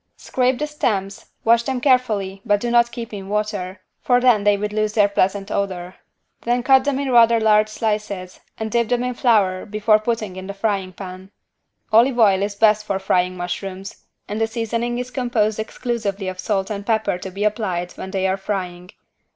[0.17, 4.57] Scrape the stems, wash them carefully but do not keep in water, for then they
[4.57, 5.93] would lose their pleasant odor.
[6.41, 10.47] Then cut them in rather large slices and dip them in flour before putting in
[10.47, 11.29] the frying pan.
[11.93, 16.71] Olive oil is best for frying mushrooms and the seasoning is composed exclusively of salt
[16.71, 18.89] and pepper to be applied when they are frying.